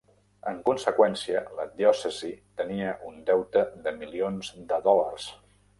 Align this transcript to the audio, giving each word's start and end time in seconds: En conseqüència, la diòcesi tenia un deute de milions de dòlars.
En 0.51 0.55
conseqüència, 0.69 1.43
la 1.59 1.67
diòcesi 1.83 2.31
tenia 2.63 2.97
un 3.11 3.23
deute 3.31 3.67
de 3.87 3.95
milions 4.03 4.55
de 4.75 4.85
dòlars. 4.91 5.35